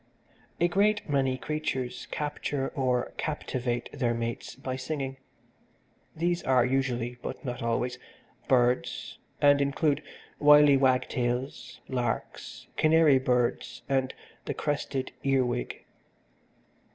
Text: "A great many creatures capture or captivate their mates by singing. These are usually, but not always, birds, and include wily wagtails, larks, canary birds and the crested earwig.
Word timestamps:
"A 0.59 0.67
great 0.67 1.07
many 1.07 1.37
creatures 1.37 2.07
capture 2.09 2.69
or 2.69 3.11
captivate 3.17 3.87
their 3.93 4.15
mates 4.15 4.55
by 4.55 4.75
singing. 4.75 5.17
These 6.15 6.41
are 6.41 6.65
usually, 6.65 7.19
but 7.21 7.45
not 7.45 7.61
always, 7.61 7.99
birds, 8.47 9.19
and 9.41 9.61
include 9.61 10.01
wily 10.39 10.75
wagtails, 10.75 11.81
larks, 11.87 12.65
canary 12.77 13.19
birds 13.19 13.83
and 13.87 14.11
the 14.45 14.55
crested 14.55 15.11
earwig. 15.23 15.85